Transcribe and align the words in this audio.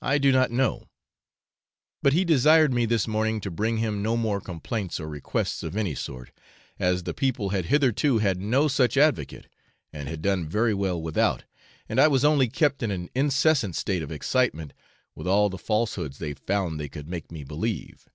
I 0.00 0.18
do 0.18 0.30
not 0.30 0.52
know; 0.52 0.86
but 2.04 2.12
he 2.12 2.24
desired 2.24 2.72
me 2.72 2.86
this 2.86 3.08
morning 3.08 3.40
to 3.40 3.50
bring 3.50 3.78
him 3.78 4.00
no 4.00 4.16
more 4.16 4.40
complaints 4.40 5.00
or 5.00 5.08
requests 5.08 5.64
of 5.64 5.76
any 5.76 5.96
sort, 5.96 6.30
as 6.78 7.02
the 7.02 7.12
people 7.14 7.48
had 7.48 7.64
hitherto 7.64 8.18
had 8.18 8.40
no 8.40 8.68
such 8.68 8.96
advocate, 8.96 9.48
and 9.92 10.08
had 10.08 10.22
done 10.22 10.46
very 10.48 10.72
well 10.72 11.02
without, 11.02 11.42
and 11.88 12.00
I 12.00 12.06
was 12.06 12.24
only 12.24 12.46
kept 12.48 12.80
in 12.80 12.92
an 12.92 13.10
incessant 13.12 13.74
state 13.74 14.04
of 14.04 14.12
excitement 14.12 14.72
with 15.16 15.26
all 15.26 15.48
the 15.50 15.58
falsehoods 15.58 16.18
they 16.18 16.34
'found 16.34 16.78
they 16.78 16.88
could 16.88 17.08
make 17.08 17.32
me 17.32 17.42
believe.' 17.42 18.08